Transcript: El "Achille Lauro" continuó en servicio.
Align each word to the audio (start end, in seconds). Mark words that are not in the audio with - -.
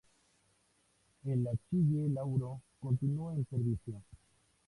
El 1.25 1.47
"Achille 1.47 2.09
Lauro" 2.09 2.59
continuó 2.79 3.33
en 3.33 3.45
servicio. 3.47 4.01